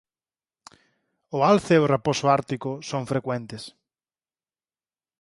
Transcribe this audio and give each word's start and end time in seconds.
O 1.35 1.37
alce 1.51 1.73
e 1.77 1.81
o 1.83 1.89
raposo 1.93 2.25
ártico 2.37 2.71
son 2.89 3.03
frecuentes. 3.11 3.63